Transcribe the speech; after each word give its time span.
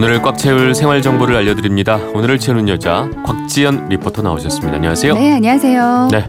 오늘을 0.00 0.22
꽉 0.22 0.38
채울 0.38 0.74
생활 0.74 1.02
정보를 1.02 1.36
알려드립니다. 1.36 1.96
오늘을 2.14 2.38
채우는 2.38 2.70
여자 2.70 3.10
곽지연 3.26 3.90
리포터 3.90 4.22
나오셨습니다. 4.22 4.76
안녕하세요. 4.76 5.12
네, 5.12 5.32
안녕하세요. 5.34 6.08
네. 6.10 6.26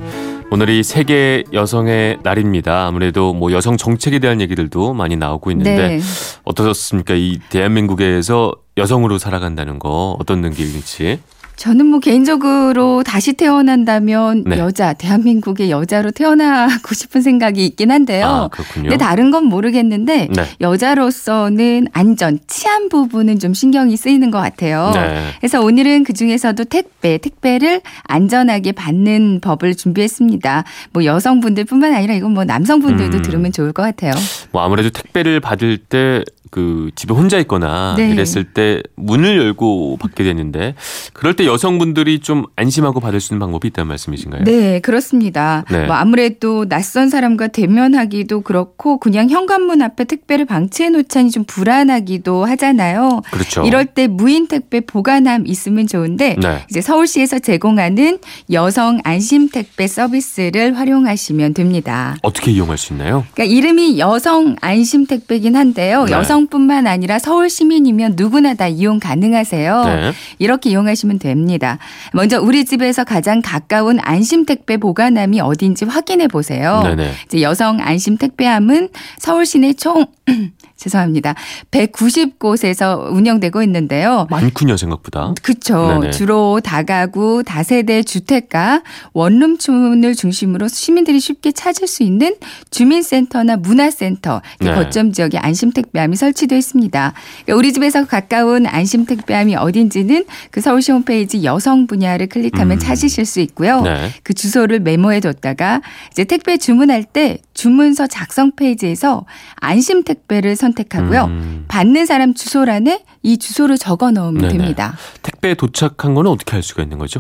오늘이 0.52 0.84
세계 0.84 1.46
여성의 1.54 2.18
날입니다. 2.22 2.88
아무래도 2.88 3.34
뭐 3.34 3.54
여성 3.54 3.78
정책에 3.78 4.20
대한 4.20 4.42
얘기들도 4.42 4.94
많이 4.94 5.16
나오고 5.16 5.52
있는데 5.52 5.88
네. 5.88 6.00
어떠셨습니까? 6.44 7.14
이 7.14 7.40
대한민국에서 7.50 8.52
여성으로 8.76 9.18
살아간다는 9.18 9.80
거 9.80 10.18
어떤 10.20 10.42
느낌인지. 10.42 11.22
저는 11.62 11.86
뭐 11.86 12.00
개인적으로 12.00 13.04
다시 13.04 13.34
태어난다면 13.34 14.46
네. 14.48 14.58
여자, 14.58 14.94
대한민국의 14.94 15.70
여자로 15.70 16.10
태어나고 16.10 16.90
싶은 16.96 17.22
생각이 17.22 17.64
있긴 17.64 17.92
한데요. 17.92 18.26
아, 18.26 18.48
그렇군요. 18.48 18.90
근데 18.90 18.98
다른 18.98 19.30
건 19.30 19.46
모르겠는데 19.46 20.30
네. 20.36 20.46
여자로서는 20.60 21.86
안전, 21.94 22.40
치안 22.48 22.90
부분은 22.90 23.38
좀 23.38 23.54
신경이 23.54 23.96
쓰이는 23.96 24.32
것 24.32 24.40
같아요. 24.40 24.90
네. 24.96 25.34
그래서 25.40 25.62
오늘은 25.62 26.04
그 26.04 26.14
중에서도 26.14 26.64
택배, 26.64 27.20
택배를 27.20 27.82
안전하게 28.06 28.72
받는 28.72 29.42
법을 29.44 29.76
준비했습니다. 29.76 30.64
뭐 30.94 31.06
여성분들뿐만 31.06 31.94
아니라 31.94 32.16
이건 32.16 32.32
뭐 32.32 32.44
남성분들도 32.44 33.18
음. 33.18 33.22
들으면 33.22 33.52
좋을 33.52 33.72
것 33.72 33.84
같아요. 33.84 34.14
뭐 34.52 34.64
아무래도 34.64 34.90
택배를 34.90 35.40
받을 35.40 35.78
때 35.78 36.24
그 36.52 36.92
집에 36.96 37.14
혼자 37.14 37.40
있거나 37.40 37.96
네. 37.98 38.10
이랬을 38.10 38.44
때 38.54 38.84
문을 38.98 39.38
열고 39.38 39.98
받게 40.02 40.26
되는데 40.26 40.76
그럴 41.14 41.34
때 41.34 41.46
여성분들이 41.46 42.20
좀 42.20 42.44
안심하고 42.58 43.00
받을 43.00 43.22
수 43.22 43.34
있는 43.34 43.40
방법이 43.40 43.70
있다는 43.70 43.88
말씀이신가요? 43.88 44.44
네, 44.44 44.82
그렇습니다. 44.82 45.64
네. 45.72 45.86
뭐 45.86 45.96
아무래도 45.96 46.68
낯선 46.68 47.10
사람과 47.10 47.48
대면하기도 47.48 48.42
그렇고 48.42 49.00
그냥 49.00 49.30
현관문 49.30 49.82
앞에 49.82 50.04
택배를 50.04 50.46
방치해 50.46 50.90
놓자니 50.90 51.32
좀 51.32 51.46
불안하기도 51.46 52.44
하잖아요. 52.44 53.22
그렇죠. 53.32 53.64
이럴 53.64 53.86
때 53.86 54.08
무인 54.08 54.48
택배 54.48 54.82
보관함 54.82 55.48
있으면 55.48 55.88
좋은데 55.88 56.36
네. 56.42 56.66
이제 56.70 56.82
서울시에서 56.82 57.40
제공하는 57.40 58.20
여성 58.52 59.00
안심 59.06 59.48
택배 59.48 59.88
서비스를 59.88 60.78
활용하시면 60.78 61.54
됩니다. 61.54 62.18
어떻게 62.24 62.52
이용할 62.52 62.78
수 62.78 62.92
있나요? 62.92 63.26
그러니까 63.34 63.56
이름이 63.56 64.00
여성 64.00 64.58
안심 64.60 65.06
택배긴 65.06 65.56
한데요. 65.56 66.04
네. 66.04 66.12
여성 66.12 66.41
뿐만 66.48 66.88
아니라 66.88 67.20
서울 67.20 67.50
시민이면 67.50 68.14
누구나 68.16 68.54
다 68.54 68.68
이용 68.68 69.00
가능하세요. 69.00 69.84
네. 69.86 70.12
이렇게 70.40 70.70
이용하시면 70.70 71.20
됩니다. 71.20 71.78
먼저 72.14 72.42
우리 72.42 72.66
집에서 72.66 73.04
가장 73.04 73.42
가까운 73.42 74.00
안심 74.02 74.46
택배 74.46 74.78
보관함이 74.78 75.42
어딘지 75.42 75.86
확인해 75.86 76.28
보세요. 76.28 76.82
네네. 76.84 77.12
이제 77.26 77.42
여성 77.42 77.80
안심 77.82 78.18
택배함은 78.18 78.90
서울 79.18 79.46
시내 79.46 79.74
총 79.74 80.06
죄송합니다. 80.78 81.36
190곳에서 81.70 83.12
운영되고 83.12 83.62
있는데요. 83.64 84.28
많군요 84.30 84.78
생각보다. 84.78 85.34
그렇죠. 85.42 86.02
주로 86.12 86.60
다가구, 86.60 87.44
다세대 87.46 88.02
주택가, 88.04 88.82
원룸촌을 89.14 90.16
중심으로 90.16 90.68
시민들이 90.68 91.20
쉽게 91.20 91.52
찾을 91.52 91.88
수 91.88 92.04
있는 92.04 92.36
주민센터나 92.72 93.58
문화센터 93.58 94.42
네. 94.60 94.74
거점 94.74 95.12
지역에 95.12 95.38
안심택배함이 95.38 96.16
설치되어 96.16 96.58
있습니다. 96.58 97.14
그러니까 97.46 97.60
우리 97.60 97.74
집에서 97.74 98.06
가까운 98.06 98.66
안심택배함이 98.66 99.56
어딘지는 99.56 100.26
그 100.50 100.62
서울시 100.62 100.92
홈페이지 100.92 101.44
여성 101.44 101.86
분야를 101.88 102.28
클릭하면 102.28 102.78
음. 102.78 102.80
찾으실 102.80 103.26
수 103.26 103.40
있고요. 103.42 103.82
네. 103.82 104.10
그 104.24 104.34
주소를 104.34 104.80
메모해 104.80 105.20
뒀다가 105.20 105.82
이제 106.12 106.24
택배 106.24 106.58
주문할 106.58 107.04
때 107.04 107.38
주문서 107.62 108.08
작성 108.08 108.56
페이지에서 108.56 109.26
안심 109.58 110.04
택배를 110.04 110.56
선택하고요. 110.56 111.26
음, 111.26 111.66
받는 111.68 112.08
사람 112.08 112.34
주소란에 112.34 113.04
이 113.22 113.38
주소를 113.38 113.78
적어 113.78 114.10
넣으면 114.10 114.42
네네. 114.42 114.58
됩니다. 114.58 114.98
택배 115.22 115.54
도착한 115.54 116.16
거는 116.16 116.32
어떻게 116.32 116.54
할 116.54 116.64
수가 116.64 116.82
있는 116.82 116.98
거죠? 116.98 117.20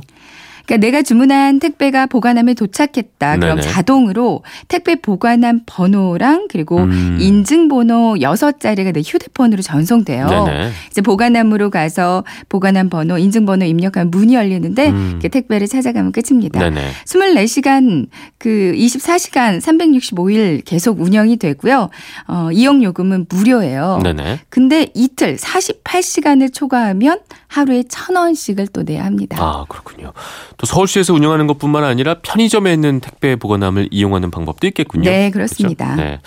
그러니까 0.72 0.78
내가 0.78 1.02
주문한 1.02 1.60
택배가 1.60 2.06
보관함에 2.06 2.54
도착했다. 2.54 3.38
그럼 3.38 3.58
네네. 3.58 3.62
자동으로 3.62 4.44
택배 4.70 4.96
보관함 4.96 5.62
번호랑 5.66 6.48
그리고 6.50 6.78
음. 6.78 7.18
인증번호 7.20 8.16
6자리가 8.16 8.94
내 8.94 9.02
휴대폰으로 9.02 9.62
전송돼요. 9.62 10.28
네네. 10.28 10.72
이제 10.90 11.02
보관함으로 11.02 11.70
가서 11.72 12.24
보관함 12.48 12.90
번호, 12.90 13.18
인증번호 13.18 13.66
입력하면 13.66 14.12
문이 14.12 14.34
열리는데 14.34 14.90
음. 14.90 15.20
택배를 15.22 15.68
찾아가면 15.68 16.14
끝입니다. 16.14 16.60
네네. 16.60 16.92
24시간 17.06 18.08
그 18.38 18.74
24시간 18.76 19.60
365일 19.60 20.64
계속 20.64 21.02
운영이 21.02 21.36
되고요. 21.38 21.90
어, 22.28 22.50
이용 22.54 22.82
요금은 22.82 23.26
무료예요. 23.30 24.00
네네. 24.04 24.40
근데 24.50 24.88
이틀 24.94 25.36
48시간을 25.36 26.54
초과하면 26.54 27.20
하루에 27.52 27.82
1,000원씩을 27.82 28.72
또 28.72 28.84
내야 28.84 29.04
합니다. 29.04 29.38
아 29.38 29.66
그렇군요. 29.68 30.14
또 30.56 30.66
서울시에서 30.66 31.14
운영하는 31.14 31.48
것뿐만 31.48 31.84
아니라 31.84 32.16
편의점에 32.22 32.74
있는 32.74 33.02
택배 33.02 33.36
보관함을 33.36 33.90
이용하는 33.92 34.32
방법도 34.32 34.68
있겠군요. 34.68 35.10
네, 35.10 35.32
그렇습니다. 35.32 35.96
그렇죠? 35.96 36.02
네. 36.02 36.20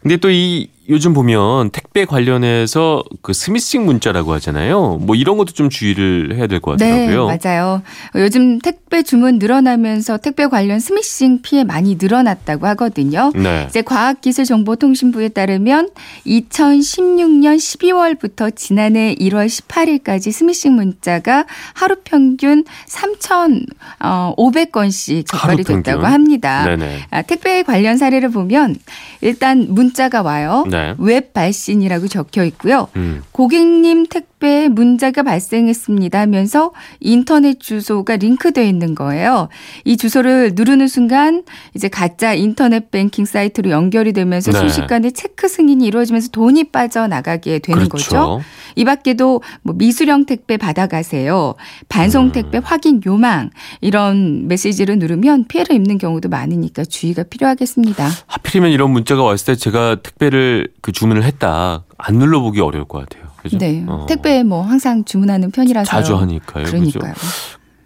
근데 0.00 0.16
또이 0.16 0.70
요즘 0.88 1.12
보면 1.14 1.70
택배 1.70 2.04
관련해서 2.04 3.04
그 3.22 3.32
스미싱 3.32 3.86
문자라고 3.86 4.32
하잖아요. 4.34 4.98
뭐 5.00 5.14
이런 5.14 5.36
것도 5.36 5.52
좀 5.52 5.70
주의를 5.70 6.34
해야 6.36 6.48
될것 6.48 6.78
네, 6.78 6.90
같더라고요. 6.90 7.26
맞아요. 7.26 7.82
요즘 8.16 8.58
택배 8.58 9.04
주문 9.04 9.38
늘어나면서 9.38 10.18
택배 10.18 10.48
관련 10.48 10.80
스미싱 10.80 11.42
피해 11.42 11.62
많이 11.62 11.96
늘어났다고 12.00 12.66
하거든요. 12.68 13.30
네. 13.34 13.66
이제 13.68 13.82
과학기술정보통신부에 13.82 15.28
따르면 15.28 15.90
2016년 16.26 17.56
12월부터 17.56 18.56
지난해 18.56 19.14
1월 19.20 19.46
18일까지 19.46 20.32
스미싱 20.32 20.74
문자가 20.74 21.46
하루 21.74 21.94
평균 22.02 22.64
3,500건씩 22.88 25.30
하루 25.30 25.34
적발이 25.40 25.62
평균? 25.62 25.82
됐다고 25.84 26.06
합니다. 26.06 26.64
네네. 26.64 27.04
아, 27.10 27.22
택배 27.22 27.62
관련 27.62 27.98
사례를 27.98 28.30
보면 28.30 28.74
일단 29.20 29.66
문자가 29.68 30.22
와요. 30.22 30.64
네. 30.68 30.81
웹 30.98 31.32
발신이라고 31.32 32.08
적혀 32.08 32.44
있고요. 32.44 32.88
음. 32.96 33.22
고객님 33.32 34.06
택 34.06 34.31
배에 34.42 34.68
문제가 34.68 35.22
발생했습니다 35.22 36.18
하면서 36.18 36.72
인터넷 36.98 37.60
주소가 37.60 38.16
링크되어 38.16 38.64
있는 38.64 38.96
거예요. 38.96 39.48
이 39.84 39.96
주소를 39.96 40.52
누르는 40.56 40.88
순간 40.88 41.44
이제 41.74 41.88
가짜 41.88 42.34
인터넷 42.34 42.90
뱅킹 42.90 43.24
사이트로 43.24 43.70
연결이 43.70 44.12
되면서 44.12 44.50
네. 44.50 44.58
순식간에 44.58 45.12
체크 45.12 45.46
승인이 45.46 45.86
이루어지면서 45.86 46.30
돈이 46.32 46.64
빠져나가게 46.64 47.60
되는 47.60 47.88
그렇죠. 47.88 48.10
거죠. 48.10 48.40
이 48.74 48.84
밖에도 48.84 49.42
뭐 49.62 49.76
미수령 49.78 50.26
택배 50.26 50.56
받아가세요. 50.56 51.54
반송 51.88 52.26
음. 52.26 52.32
택배 52.32 52.60
확인 52.62 53.00
요망 53.06 53.50
이런 53.80 54.48
메시지를 54.48 54.98
누르면 54.98 55.44
피해를 55.46 55.76
입는 55.76 55.98
경우도 55.98 56.28
많으니까 56.28 56.84
주의가 56.84 57.22
필요하겠습니다. 57.22 58.08
하필이면 58.26 58.72
이런 58.72 58.90
문자가 58.90 59.22
왔을 59.22 59.54
때 59.54 59.54
제가 59.54 60.02
택배를 60.02 60.68
그 60.80 60.90
주문을 60.90 61.22
했다 61.22 61.84
안 61.96 62.16
눌러보기 62.16 62.60
어려울 62.60 62.86
것 62.86 63.08
같아요. 63.08 63.31
그죠? 63.42 63.58
네. 63.58 63.84
어. 63.86 64.06
택배 64.08 64.42
뭐 64.42 64.62
항상 64.62 65.04
주문하는 65.04 65.50
편이라서 65.50 65.88
자주 65.88 66.16
하니까요. 66.16 66.64
그죠? 66.64 66.76
그러니까요. 66.76 67.14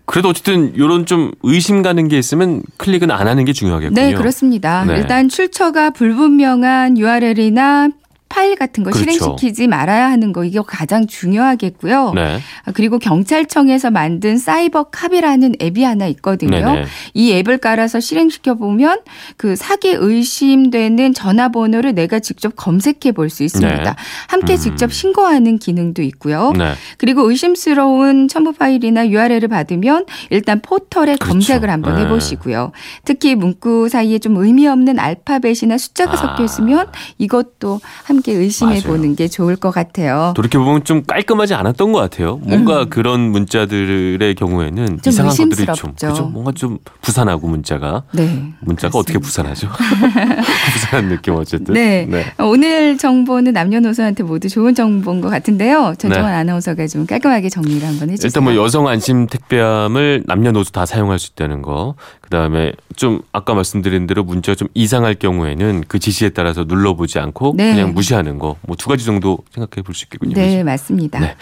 그래도 0.04 0.28
어쨌든 0.28 0.72
이런 0.74 1.04
좀 1.04 1.32
의심 1.42 1.82
가는 1.82 2.06
게 2.08 2.16
있으면 2.16 2.62
클릭은 2.76 3.10
안 3.10 3.26
하는 3.26 3.44
게 3.44 3.52
중요하겠군요. 3.52 4.00
네, 4.00 4.14
그렇습니다. 4.14 4.84
네. 4.84 4.98
일단 4.98 5.28
출처가 5.28 5.90
불분명한 5.90 6.96
URL이나 6.96 7.88
파일 8.36 8.54
같은 8.54 8.84
거 8.84 8.90
그렇죠. 8.90 9.10
실행시키지 9.10 9.66
말아야 9.66 10.10
하는 10.10 10.34
거 10.34 10.44
이게 10.44 10.60
가장 10.66 11.06
중요하겠고요. 11.06 12.12
네. 12.14 12.38
아, 12.66 12.72
그리고 12.72 12.98
경찰청에서 12.98 13.90
만든 13.90 14.36
사이버 14.36 14.90
캅이라는 14.90 15.54
앱이 15.62 15.82
하나 15.82 16.06
있거든요. 16.08 16.50
네네. 16.50 16.84
이 17.14 17.32
앱을 17.32 17.56
깔아서 17.56 17.98
실행시켜 17.98 18.54
보면 18.56 19.00
그 19.38 19.56
사기 19.56 19.88
의심되는 19.88 21.14
전화번호를 21.14 21.94
내가 21.94 22.18
직접 22.18 22.52
검색해 22.56 23.12
볼 23.12 23.30
수 23.30 23.42
있습니다. 23.42 23.82
네. 23.82 23.96
함께 24.28 24.52
음. 24.52 24.58
직접 24.58 24.92
신고하는 24.92 25.58
기능도 25.58 26.02
있고요. 26.02 26.52
네. 26.56 26.74
그리고 26.98 27.28
의심스러운 27.28 28.28
첨부 28.28 28.52
파일이나 28.52 29.08
URL을 29.08 29.48
받으면 29.48 30.04
일단 30.30 30.60
포털에 30.60 31.16
그렇죠. 31.16 31.26
검색을 31.26 31.70
한번 31.70 31.94
네. 31.96 32.02
해보시고요. 32.02 32.72
특히 33.04 33.34
문구 33.34 33.88
사이에 33.88 34.18
좀 34.18 34.36
의미 34.36 34.68
없는 34.68 34.98
알파벳이나 34.98 35.78
숫자가 35.78 36.12
아. 36.12 36.16
섞여 36.16 36.44
있으면 36.44 36.86
이것도 37.18 37.80
함께 38.04 38.25
의심해 38.32 38.80
맞아요. 38.80 38.82
보는 38.82 39.16
게 39.16 39.28
좋을 39.28 39.56
것 39.56 39.70
같아요. 39.70 40.32
돌이켜 40.36 40.58
보면 40.58 40.84
좀 40.84 41.02
깔끔하지 41.04 41.54
않았던 41.54 41.92
것 41.92 41.98
같아요. 41.98 42.36
뭔가 42.42 42.84
그런 42.86 43.20
문자들의 43.20 44.34
경우에는 44.34 44.82
음. 44.82 45.00
좀 45.00 45.10
이상한 45.10 45.30
것들이 45.36 45.66
좀 45.66 45.90
의심스럽죠. 45.90 46.08
그죠? 46.08 46.26
뭔가 46.28 46.52
좀 46.52 46.78
부산하고 47.02 47.48
문자가 47.48 48.02
네. 48.12 48.52
문자가 48.60 48.98
어떻게 48.98 49.18
그렇습니다. 49.18 49.52
부산하죠? 49.54 49.68
부산한 50.72 51.08
느낌 51.08 51.34
어쨌든. 51.34 51.74
네. 51.74 52.08
오늘 52.38 52.98
정보는 52.98 53.52
남녀노소한테 53.52 54.22
모두 54.22 54.48
좋은 54.48 54.74
정보인 54.74 55.20
것 55.20 55.28
같은데요. 55.28 55.94
전정환 55.98 56.32
아나운서가 56.32 56.86
좀 56.86 57.06
깔끔하게 57.06 57.48
정리를 57.48 57.86
한번 57.86 58.10
해주세요. 58.10 58.16
네. 58.16 58.26
일단 58.28 58.44
뭐 58.44 58.54
여성 58.56 58.88
안심 58.88 59.26
택배함을 59.26 60.24
남녀노소 60.26 60.70
다 60.72 60.86
사용할 60.86 61.18
수 61.18 61.30
있다는 61.32 61.62
거. 61.62 61.94
그다음에 62.26 62.72
좀 62.96 63.22
아까 63.32 63.54
말씀드린 63.54 64.06
대로 64.06 64.22
문자가 64.24 64.54
좀 64.56 64.68
이상할 64.74 65.14
경우에는 65.14 65.84
그 65.88 65.98
지시에 65.98 66.28
따라서 66.30 66.64
눌러보지 66.64 67.18
않고 67.18 67.54
네. 67.56 67.72
그냥 67.74 67.94
무시하는 67.94 68.38
거 68.38 68.56
뭐 68.66 68.76
두 68.76 68.88
가지 68.88 69.04
정도 69.04 69.38
생각해 69.52 69.82
볼 69.82 69.94
수 69.94 70.04
있겠군요. 70.04 70.34
네, 70.34 70.62
맞습니다. 70.64 71.18
네. 71.20 71.36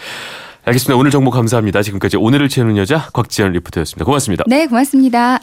알겠습니다. 0.65 0.95
오늘 0.97 1.11
정보 1.11 1.29
감사합니다. 1.31 1.81
지금까지 1.83 2.17
오늘을 2.17 2.49
채우는 2.49 2.77
여자 2.77 3.09
곽지연 3.13 3.51
리포터였습니다. 3.51 4.05
고맙습니다. 4.05 4.43
네, 4.47 4.65
고맙습니다. 4.67 5.39